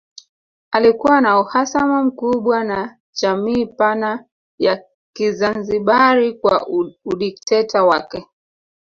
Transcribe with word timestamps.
Alikuwa 0.71 1.21
na 1.21 1.39
uhasama 1.39 2.03
mkubwa 2.03 2.63
na 2.63 2.97
jamii 3.21 3.65
pana 3.65 4.25
ya 4.59 4.83
Kizanzibari 5.13 6.33
kwa 6.33 6.67
udikteta 7.05 7.83
wake 7.83 8.27